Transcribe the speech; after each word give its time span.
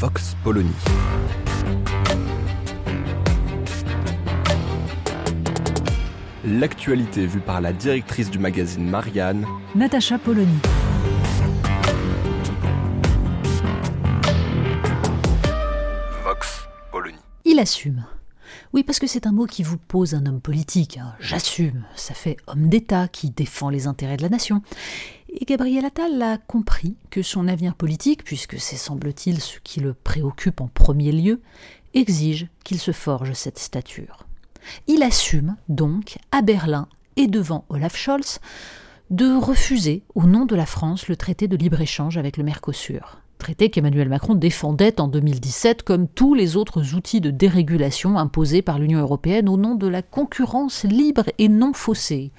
Vox 0.00 0.34
Polony. 0.42 0.72
L'actualité 6.44 7.26
vue 7.26 7.40
par 7.40 7.60
la 7.60 7.72
directrice 7.72 8.30
du 8.30 8.38
magazine 8.38 8.88
Marianne, 8.88 9.46
Natacha 9.74 10.18
Polony. 10.18 10.58
Vox 16.24 16.68
Polony. 16.90 17.16
Il 17.44 17.58
assume. 17.58 18.04
Oui, 18.72 18.82
parce 18.84 18.98
que 18.98 19.06
c'est 19.06 19.26
un 19.26 19.32
mot 19.32 19.46
qui 19.46 19.62
vous 19.62 19.78
pose 19.78 20.14
un 20.14 20.26
homme 20.26 20.40
politique. 20.40 20.98
hein. 20.98 21.14
J'assume. 21.20 21.84
Ça 21.96 22.14
fait 22.14 22.36
homme 22.46 22.68
d'État 22.68 23.08
qui 23.08 23.30
défend 23.30 23.68
les 23.68 23.86
intérêts 23.86 24.16
de 24.16 24.22
la 24.22 24.28
nation. 24.28 24.62
Et 25.32 25.44
Gabriel 25.44 25.84
Attal 25.84 26.20
a 26.22 26.38
compris 26.38 26.96
que 27.10 27.22
son 27.22 27.46
avenir 27.46 27.74
politique, 27.74 28.24
puisque 28.24 28.58
c'est 28.58 28.76
semble-t-il 28.76 29.40
ce 29.40 29.58
qui 29.62 29.80
le 29.80 29.94
préoccupe 29.94 30.60
en 30.60 30.66
premier 30.66 31.12
lieu, 31.12 31.40
exige 31.94 32.48
qu'il 32.64 32.78
se 32.78 32.90
forge 32.90 33.32
cette 33.34 33.58
stature. 33.58 34.26
Il 34.88 35.02
assume 35.02 35.56
donc, 35.68 36.18
à 36.32 36.42
Berlin 36.42 36.88
et 37.16 37.28
devant 37.28 37.64
Olaf 37.68 37.96
Scholz, 37.96 38.40
de 39.10 39.32
refuser, 39.32 40.02
au 40.14 40.24
nom 40.24 40.46
de 40.46 40.56
la 40.56 40.66
France, 40.66 41.08
le 41.08 41.16
traité 41.16 41.48
de 41.48 41.56
libre-échange 41.56 42.16
avec 42.16 42.36
le 42.36 42.44
Mercosur. 42.44 43.20
Traité 43.38 43.70
qu'Emmanuel 43.70 44.08
Macron 44.08 44.34
défendait 44.34 45.00
en 45.00 45.08
2017 45.08 45.82
comme 45.82 46.08
tous 46.08 46.34
les 46.34 46.56
autres 46.56 46.94
outils 46.94 47.20
de 47.20 47.30
dérégulation 47.30 48.18
imposés 48.18 48.62
par 48.62 48.78
l'Union 48.78 49.00
européenne 49.00 49.48
au 49.48 49.56
nom 49.56 49.74
de 49.74 49.88
la 49.88 50.02
concurrence 50.02 50.84
libre 50.84 51.24
et 51.38 51.48
non 51.48 51.72
faussée. 51.72 52.32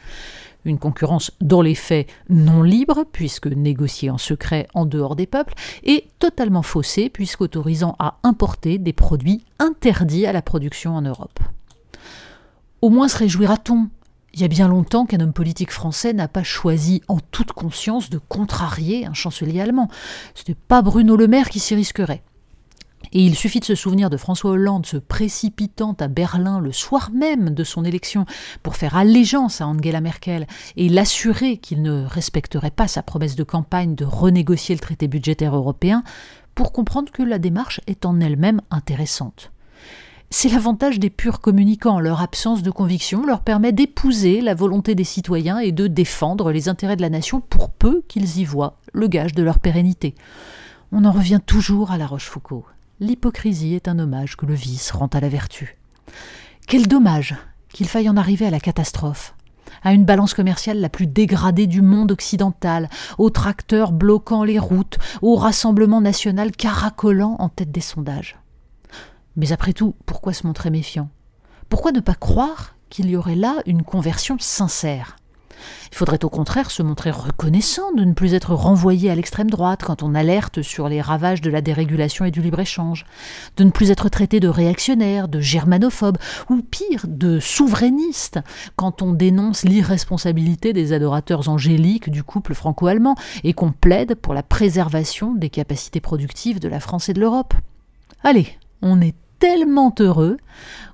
Une 0.63 0.77
concurrence 0.77 1.31
dans 1.41 1.61
les 1.61 1.75
faits 1.75 2.07
non 2.29 2.61
libre, 2.61 3.05
puisque 3.11 3.47
négociée 3.47 4.09
en 4.09 4.17
secret 4.17 4.67
en 4.73 4.85
dehors 4.85 5.15
des 5.15 5.25
peuples, 5.25 5.55
et 5.83 6.07
totalement 6.19 6.61
faussée, 6.61 7.09
puisqu'autorisant 7.09 7.95
à 7.99 8.19
importer 8.23 8.77
des 8.77 8.93
produits 8.93 9.43
interdits 9.59 10.25
à 10.25 10.33
la 10.33 10.41
production 10.41 10.95
en 10.95 11.01
Europe. 11.01 11.39
Au 12.81 12.89
moins 12.89 13.07
se 13.07 13.17
réjouira-t-on. 13.17 13.89
Il 14.33 14.39
y 14.39 14.43
a 14.45 14.47
bien 14.47 14.67
longtemps 14.67 15.05
qu'un 15.05 15.19
homme 15.19 15.33
politique 15.33 15.71
français 15.71 16.13
n'a 16.13 16.27
pas 16.27 16.43
choisi 16.43 17.01
en 17.07 17.19
toute 17.19 17.51
conscience 17.51 18.09
de 18.09 18.17
contrarier 18.17 19.05
un 19.05 19.13
chancelier 19.13 19.59
allemand. 19.59 19.89
Ce 20.35 20.43
n'est 20.47 20.55
pas 20.55 20.81
Bruno 20.81 21.17
Le 21.17 21.27
Maire 21.27 21.49
qui 21.49 21.59
s'y 21.59 21.75
risquerait. 21.75 22.23
Et 23.13 23.25
il 23.25 23.35
suffit 23.35 23.59
de 23.59 23.65
se 23.65 23.75
souvenir 23.75 24.09
de 24.09 24.17
François 24.17 24.51
Hollande 24.51 24.85
se 24.85 24.97
précipitant 24.97 25.95
à 25.99 26.07
Berlin 26.07 26.59
le 26.59 26.71
soir 26.71 27.11
même 27.11 27.49
de 27.49 27.63
son 27.63 27.83
élection 27.83 28.25
pour 28.63 28.75
faire 28.75 28.95
allégeance 28.95 29.59
à 29.59 29.67
Angela 29.67 30.01
Merkel 30.01 30.47
et 30.77 30.87
l'assurer 30.87 31.57
qu'il 31.57 31.81
ne 31.81 32.05
respecterait 32.05 32.71
pas 32.71 32.87
sa 32.87 33.03
promesse 33.03 33.35
de 33.35 33.43
campagne 33.43 33.95
de 33.95 34.05
renégocier 34.05 34.75
le 34.75 34.79
traité 34.79 35.07
budgétaire 35.07 35.55
européen 35.55 36.03
pour 36.55 36.71
comprendre 36.71 37.11
que 37.11 37.23
la 37.23 37.39
démarche 37.39 37.81
est 37.87 38.05
en 38.05 38.19
elle-même 38.19 38.61
intéressante. 38.71 39.51
C'est 40.33 40.47
l'avantage 40.47 40.97
des 40.97 41.09
purs 41.09 41.41
communicants. 41.41 41.99
Leur 41.99 42.21
absence 42.21 42.63
de 42.63 42.71
conviction 42.71 43.25
leur 43.25 43.41
permet 43.41 43.73
d'épouser 43.73 44.39
la 44.39 44.55
volonté 44.55 44.95
des 44.95 45.03
citoyens 45.03 45.59
et 45.59 45.73
de 45.73 45.87
défendre 45.87 46.53
les 46.53 46.69
intérêts 46.69 46.95
de 46.95 47.01
la 47.01 47.09
nation 47.09 47.41
pour 47.41 47.69
peu 47.69 48.01
qu'ils 48.07 48.37
y 48.37 48.45
voient 48.45 48.77
le 48.93 49.07
gage 49.07 49.33
de 49.33 49.43
leur 49.43 49.59
pérennité. 49.59 50.15
On 50.93 51.03
en 51.03 51.11
revient 51.11 51.41
toujours 51.45 51.91
à 51.91 51.97
la 51.97 52.07
Rochefoucauld. 52.07 52.63
L'hypocrisie 53.01 53.73
est 53.73 53.87
un 53.87 53.97
hommage 53.97 54.37
que 54.37 54.45
le 54.45 54.53
vice 54.53 54.91
rend 54.91 55.07
à 55.07 55.19
la 55.19 55.27
vertu. 55.27 55.75
Quel 56.67 56.87
dommage 56.87 57.35
qu'il 57.73 57.87
faille 57.87 58.07
en 58.07 58.15
arriver 58.15 58.45
à 58.45 58.51
la 58.51 58.59
catastrophe 58.59 59.33
à 59.83 59.93
une 59.93 60.05
balance 60.05 60.35
commerciale 60.35 60.79
la 60.79 60.89
plus 60.89 61.07
dégradée 61.07 61.65
du 61.65 61.81
monde 61.81 62.11
occidental, 62.11 62.89
aux 63.17 63.31
tracteurs 63.31 63.93
bloquant 63.93 64.43
les 64.43 64.59
routes, 64.59 64.99
au 65.23 65.35
Rassemblement 65.35 66.01
national 66.01 66.51
caracolant 66.51 67.37
en 67.39 67.49
tête 67.49 67.71
des 67.71 67.81
sondages. 67.81 68.37
Mais 69.37 69.53
après 69.53 69.73
tout, 69.73 69.95
pourquoi 70.05 70.33
se 70.33 70.45
montrer 70.45 70.69
méfiant? 70.69 71.09
Pourquoi 71.69 71.93
ne 71.93 72.01
pas 72.01 72.13
croire 72.15 72.75
qu'il 72.89 73.09
y 73.09 73.15
aurait 73.15 73.35
là 73.35 73.55
une 73.65 73.81
conversion 73.81 74.37
sincère? 74.39 75.15
Il 75.91 75.97
faudrait 75.97 76.23
au 76.23 76.29
contraire 76.29 76.71
se 76.71 76.83
montrer 76.83 77.11
reconnaissant 77.11 77.91
de 77.93 78.03
ne 78.03 78.13
plus 78.13 78.33
être 78.33 78.53
renvoyé 78.53 79.09
à 79.09 79.15
l'extrême 79.15 79.49
droite 79.49 79.81
quand 79.83 80.03
on 80.03 80.15
alerte 80.15 80.61
sur 80.61 80.89
les 80.89 81.01
ravages 81.01 81.41
de 81.41 81.49
la 81.49 81.61
dérégulation 81.61 82.25
et 82.25 82.31
du 82.31 82.41
libre-échange, 82.41 83.05
de 83.57 83.63
ne 83.63 83.71
plus 83.71 83.91
être 83.91 84.09
traité 84.09 84.39
de 84.39 84.47
réactionnaire, 84.47 85.27
de 85.27 85.39
germanophobe, 85.39 86.17
ou 86.49 86.61
pire, 86.61 87.05
de 87.07 87.39
souverainiste, 87.39 88.39
quand 88.75 89.01
on 89.01 89.13
dénonce 89.13 89.63
l'irresponsabilité 89.63 90.73
des 90.73 90.93
adorateurs 90.93 91.49
angéliques 91.49 92.09
du 92.09 92.23
couple 92.23 92.53
franco-allemand 92.53 93.15
et 93.43 93.53
qu'on 93.53 93.71
plaide 93.71 94.15
pour 94.15 94.33
la 94.33 94.43
préservation 94.43 95.33
des 95.33 95.49
capacités 95.49 96.01
productives 96.01 96.59
de 96.59 96.67
la 96.67 96.79
France 96.79 97.09
et 97.09 97.13
de 97.13 97.19
l'Europe. 97.19 97.53
Allez, 98.23 98.57
on 98.81 99.01
est 99.01 99.15
tellement 99.41 99.93
heureux 99.99 100.37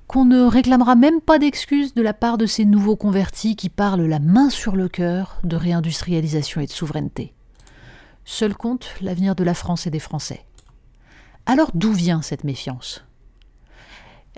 qu'on 0.08 0.24
ne 0.24 0.42
réclamera 0.42 0.96
même 0.96 1.20
pas 1.20 1.38
d'excuses 1.38 1.94
de 1.94 2.02
la 2.02 2.14
part 2.14 2.38
de 2.38 2.46
ces 2.46 2.64
nouveaux 2.64 2.96
convertis 2.96 3.58
qui 3.58 3.68
parlent 3.68 4.06
la 4.06 4.20
main 4.20 4.50
sur 4.50 4.78
le 4.78 4.88
cœur 4.88 5.38
de 5.44 5.58
réindustrialisation 5.58 6.62
et 6.62 6.66
de 6.66 6.72
souveraineté. 6.72 7.34
Seul 8.24 8.56
compte 8.56 8.88
l'avenir 9.02 9.36
de 9.36 9.44
la 9.44 9.54
France 9.54 9.86
et 9.86 9.90
des 9.92 10.00
Français. 10.00 10.46
Alors 11.46 11.72
d'où 11.74 11.92
vient 11.92 12.22
cette 12.22 12.46
méfiance? 12.46 13.04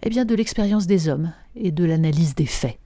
Eh 0.02 0.10
bien 0.10 0.26
de 0.26 0.34
l'expérience 0.34 0.88
des 0.88 1.08
hommes 1.08 1.32
et 1.56 1.72
de 1.72 1.86
l'analyse 1.86 2.34
des 2.34 2.48
faits. 2.48 2.80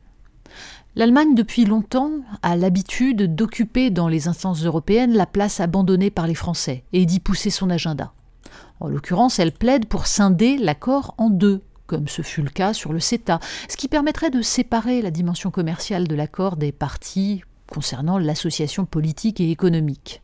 L'Allemagne, 0.95 1.35
depuis 1.35 1.63
longtemps, 1.63 2.11
a 2.41 2.57
l'habitude 2.57 3.33
d'occuper 3.33 3.91
dans 3.91 4.09
les 4.09 4.27
instances 4.27 4.65
européennes 4.65 5.13
la 5.13 5.25
place 5.25 5.61
abandonnée 5.61 6.11
par 6.11 6.27
les 6.27 6.35
Français 6.35 6.83
et 6.91 7.05
d'y 7.05 7.21
pousser 7.21 7.49
son 7.49 7.69
agenda. 7.69 8.13
En 8.79 8.87
l'occurrence, 8.87 9.39
elle 9.39 9.51
plaide 9.51 9.85
pour 9.85 10.07
scinder 10.07 10.57
l'accord 10.57 11.15
en 11.17 11.29
deux, 11.29 11.61
comme 11.85 12.07
ce 12.07 12.21
fut 12.21 12.41
le 12.41 12.49
cas 12.49 12.73
sur 12.73 12.93
le 12.93 12.99
CETA, 12.99 13.39
ce 13.69 13.77
qui 13.77 13.87
permettrait 13.87 14.29
de 14.29 14.41
séparer 14.41 15.01
la 15.01 15.11
dimension 15.11 15.51
commerciale 15.51 16.07
de 16.07 16.15
l'accord 16.15 16.57
des 16.57 16.71
parties 16.71 17.43
concernant 17.67 18.17
l'association 18.17 18.85
politique 18.85 19.39
et 19.39 19.51
économique. 19.51 20.21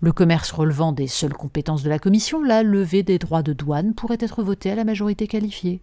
Le 0.00 0.12
commerce 0.12 0.50
relevant 0.50 0.92
des 0.92 1.06
seules 1.06 1.32
compétences 1.32 1.82
de 1.82 1.88
la 1.88 1.98
Commission, 1.98 2.42
la 2.42 2.62
levée 2.62 3.02
des 3.02 3.18
droits 3.18 3.42
de 3.42 3.52
douane 3.52 3.94
pourrait 3.94 4.18
être 4.20 4.42
votée 4.42 4.70
à 4.70 4.74
la 4.74 4.84
majorité 4.84 5.26
qualifiée. 5.26 5.80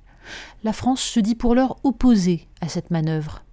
La 0.64 0.74
France 0.74 1.02
se 1.02 1.20
dit 1.20 1.36
pour 1.36 1.56
l'heure 1.56 1.78
opposée 1.84 2.48
à 2.62 2.70
cette 2.70 2.92
manœuvre. 2.92 3.44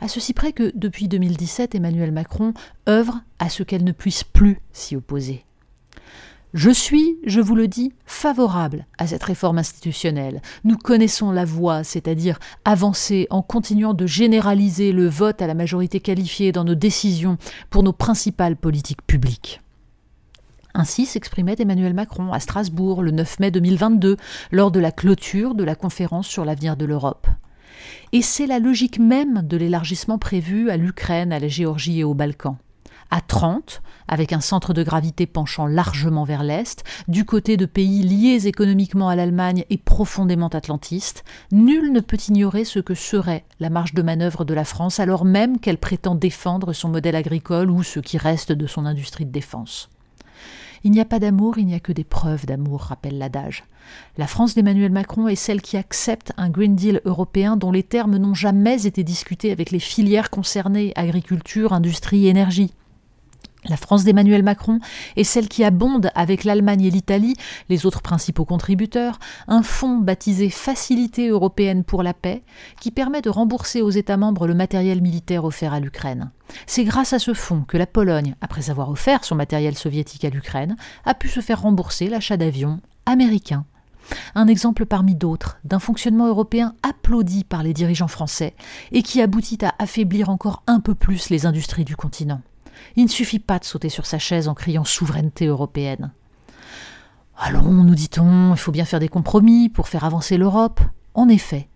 À 0.00 0.08
ceci 0.08 0.32
près 0.32 0.52
que, 0.52 0.72
depuis 0.74 1.08
2017, 1.08 1.74
Emmanuel 1.74 2.12
Macron 2.12 2.54
œuvre 2.88 3.20
à 3.38 3.48
ce 3.48 3.62
qu'elle 3.62 3.84
ne 3.84 3.92
puisse 3.92 4.24
plus 4.24 4.60
s'y 4.72 4.96
opposer. 4.96 5.44
Je 6.56 6.70
suis, 6.70 7.18
je 7.26 7.42
vous 7.42 7.54
le 7.54 7.68
dis, 7.68 7.92
favorable 8.06 8.86
à 8.96 9.06
cette 9.06 9.22
réforme 9.22 9.58
institutionnelle. 9.58 10.40
Nous 10.64 10.78
connaissons 10.78 11.30
la 11.30 11.44
voie, 11.44 11.84
c'est-à-dire 11.84 12.38
avancer 12.64 13.26
en 13.28 13.42
continuant 13.42 13.92
de 13.92 14.06
généraliser 14.06 14.92
le 14.92 15.06
vote 15.06 15.42
à 15.42 15.46
la 15.46 15.52
majorité 15.52 16.00
qualifiée 16.00 16.52
dans 16.52 16.64
nos 16.64 16.74
décisions 16.74 17.36
pour 17.68 17.82
nos 17.82 17.92
principales 17.92 18.56
politiques 18.56 19.06
publiques. 19.06 19.60
Ainsi 20.72 21.04
s'exprimait 21.04 21.56
Emmanuel 21.58 21.92
Macron 21.92 22.32
à 22.32 22.40
Strasbourg 22.40 23.02
le 23.02 23.10
9 23.10 23.38
mai 23.38 23.50
2022 23.50 24.16
lors 24.50 24.70
de 24.70 24.80
la 24.80 24.92
clôture 24.92 25.54
de 25.54 25.62
la 25.64 25.74
conférence 25.74 26.26
sur 26.26 26.46
l'avenir 26.46 26.78
de 26.78 26.86
l'Europe. 26.86 27.26
Et 28.14 28.22
c'est 28.22 28.46
la 28.46 28.60
logique 28.60 28.98
même 28.98 29.42
de 29.42 29.58
l'élargissement 29.58 30.16
prévu 30.16 30.70
à 30.70 30.78
l'Ukraine, 30.78 31.34
à 31.34 31.38
la 31.38 31.48
Géorgie 31.48 32.00
et 32.00 32.04
aux 32.04 32.14
Balkans 32.14 32.56
à 33.10 33.20
30, 33.20 33.82
avec 34.08 34.32
un 34.32 34.40
centre 34.40 34.72
de 34.72 34.82
gravité 34.82 35.26
penchant 35.26 35.66
largement 35.66 36.24
vers 36.24 36.42
l'Est, 36.42 36.84
du 37.08 37.24
côté 37.24 37.56
de 37.56 37.66
pays 37.66 38.02
liés 38.02 38.46
économiquement 38.46 39.08
à 39.08 39.16
l'Allemagne 39.16 39.64
et 39.70 39.78
profondément 39.78 40.48
atlantistes, 40.48 41.24
nul 41.52 41.92
ne 41.92 42.00
peut 42.00 42.18
ignorer 42.28 42.64
ce 42.64 42.78
que 42.78 42.94
serait 42.94 43.44
la 43.60 43.70
marge 43.70 43.94
de 43.94 44.02
manœuvre 44.02 44.44
de 44.44 44.54
la 44.54 44.64
France 44.64 45.00
alors 45.00 45.24
même 45.24 45.58
qu'elle 45.58 45.78
prétend 45.78 46.14
défendre 46.14 46.72
son 46.72 46.88
modèle 46.88 47.16
agricole 47.16 47.70
ou 47.70 47.82
ce 47.82 48.00
qui 48.00 48.18
reste 48.18 48.52
de 48.52 48.66
son 48.66 48.86
industrie 48.86 49.26
de 49.26 49.32
défense. 49.32 49.88
Il 50.84 50.92
n'y 50.92 51.00
a 51.00 51.04
pas 51.04 51.18
d'amour, 51.18 51.58
il 51.58 51.66
n'y 51.66 51.74
a 51.74 51.80
que 51.80 51.92
des 51.92 52.04
preuves 52.04 52.46
d'amour, 52.46 52.82
rappelle 52.82 53.18
l'adage. 53.18 53.64
La 54.18 54.26
France 54.26 54.54
d'Emmanuel 54.54 54.92
Macron 54.92 55.26
est 55.26 55.34
celle 55.34 55.60
qui 55.60 55.76
accepte 55.76 56.32
un 56.36 56.48
Green 56.48 56.76
Deal 56.76 57.00
européen 57.04 57.56
dont 57.56 57.72
les 57.72 57.82
termes 57.82 58.16
n'ont 58.16 58.34
jamais 58.34 58.86
été 58.86 59.02
discutés 59.02 59.50
avec 59.50 59.70
les 59.70 59.80
filières 59.80 60.30
concernées 60.30 60.92
agriculture, 60.94 61.72
industrie, 61.72 62.28
énergie. 62.28 62.72
La 63.68 63.76
France 63.76 64.04
d'Emmanuel 64.04 64.42
Macron 64.42 64.78
est 65.16 65.24
celle 65.24 65.48
qui 65.48 65.64
abonde 65.64 66.10
avec 66.14 66.44
l'Allemagne 66.44 66.84
et 66.84 66.90
l'Italie, 66.90 67.34
les 67.68 67.86
autres 67.86 68.02
principaux 68.02 68.44
contributeurs, 68.44 69.18
un 69.48 69.62
fonds 69.62 69.98
baptisé 69.98 70.50
Facilité 70.50 71.28
européenne 71.28 71.84
pour 71.84 72.02
la 72.02 72.14
paix, 72.14 72.42
qui 72.80 72.90
permet 72.90 73.22
de 73.22 73.30
rembourser 73.30 73.82
aux 73.82 73.90
États 73.90 74.16
membres 74.16 74.46
le 74.46 74.54
matériel 74.54 75.02
militaire 75.02 75.44
offert 75.44 75.72
à 75.72 75.80
l'Ukraine. 75.80 76.30
C'est 76.66 76.84
grâce 76.84 77.12
à 77.12 77.18
ce 77.18 77.34
fonds 77.34 77.64
que 77.66 77.76
la 77.76 77.86
Pologne, 77.86 78.36
après 78.40 78.70
avoir 78.70 78.90
offert 78.90 79.24
son 79.24 79.34
matériel 79.34 79.76
soviétique 79.76 80.24
à 80.24 80.30
l'Ukraine, 80.30 80.76
a 81.04 81.14
pu 81.14 81.28
se 81.28 81.40
faire 81.40 81.62
rembourser 81.62 82.08
l'achat 82.08 82.36
d'avions 82.36 82.80
américains. 83.04 83.64
Un 84.36 84.46
exemple 84.46 84.86
parmi 84.86 85.16
d'autres 85.16 85.58
d'un 85.64 85.80
fonctionnement 85.80 86.28
européen 86.28 86.74
applaudi 86.82 87.42
par 87.42 87.64
les 87.64 87.72
dirigeants 87.72 88.06
français 88.06 88.54
et 88.92 89.02
qui 89.02 89.20
aboutit 89.20 89.64
à 89.64 89.74
affaiblir 89.80 90.28
encore 90.30 90.62
un 90.68 90.78
peu 90.78 90.94
plus 90.94 91.30
les 91.30 91.44
industries 91.44 91.84
du 91.84 91.96
continent. 91.96 92.40
Il 92.96 93.04
ne 93.04 93.10
suffit 93.10 93.38
pas 93.38 93.58
de 93.58 93.64
sauter 93.64 93.88
sur 93.88 94.06
sa 94.06 94.18
chaise 94.18 94.48
en 94.48 94.54
criant 94.54 94.84
souveraineté 94.84 95.46
européenne. 95.46 96.12
Allons, 97.36 97.84
nous 97.84 97.94
dit-on, 97.94 98.54
il 98.54 98.58
faut 98.58 98.72
bien 98.72 98.84
faire 98.84 99.00
des 99.00 99.08
compromis 99.08 99.68
pour 99.68 99.88
faire 99.88 100.04
avancer 100.04 100.38
l'Europe. 100.38 100.80
En 101.14 101.28
effet. 101.28 101.68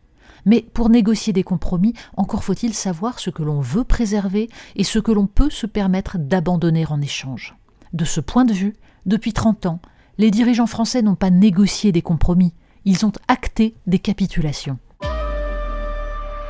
Mais 0.47 0.63
pour 0.63 0.89
négocier 0.89 1.33
des 1.33 1.43
compromis, 1.43 1.95
encore 2.17 2.45
faut-il 2.45 2.75
savoir 2.75 3.19
ce 3.19 3.31
que 3.31 3.43
l'on 3.43 3.61
veut 3.61 3.85
préserver 3.85 4.49
et 4.77 4.85
ce 4.85 4.99
que 4.99 5.13
l'on 5.13 5.27
peut 5.27 5.51
se 5.51 5.67
permettre 5.67 6.19
d'abandonner 6.19 6.87
en 6.87 7.01
échange. 7.01 7.57
De 7.93 8.05
ce 8.05 8.21
point 8.21 8.45
de 8.45 8.53
vue, 8.53 8.77
depuis 9.07 9.33
30 9.33 9.67
ans, 9.67 9.81
les 10.19 10.31
dirigeants 10.31 10.67
français 10.67 11.03
n'ont 11.03 11.15
pas 11.15 11.31
négocié 11.31 11.93
des 11.93 12.03
compromis, 12.03 12.55
ils 12.85 13.05
ont 13.05 13.13
acté 13.29 13.75
des 13.87 13.99
capitulations. 13.99 14.79